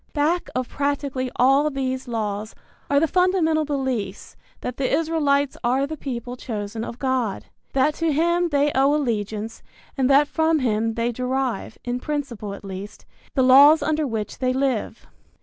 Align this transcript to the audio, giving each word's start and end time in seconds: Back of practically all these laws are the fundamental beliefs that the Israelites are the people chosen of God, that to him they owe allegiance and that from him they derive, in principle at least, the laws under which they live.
Back 0.13 0.49
of 0.55 0.67
practically 0.67 1.29
all 1.35 1.69
these 1.69 2.07
laws 2.07 2.55
are 2.89 2.99
the 2.99 3.07
fundamental 3.07 3.65
beliefs 3.65 4.35
that 4.61 4.77
the 4.77 4.91
Israelites 4.91 5.57
are 5.63 5.85
the 5.85 5.95
people 5.95 6.35
chosen 6.35 6.83
of 6.83 6.97
God, 6.97 7.45
that 7.73 7.93
to 8.01 8.11
him 8.11 8.49
they 8.49 8.71
owe 8.73 8.95
allegiance 8.95 9.61
and 9.95 10.09
that 10.09 10.27
from 10.27 10.57
him 10.57 10.95
they 10.95 11.11
derive, 11.11 11.77
in 11.85 11.99
principle 11.99 12.55
at 12.55 12.65
least, 12.65 13.05
the 13.35 13.43
laws 13.43 13.83
under 13.83 14.07
which 14.07 14.39
they 14.39 14.53
live. 14.53 15.05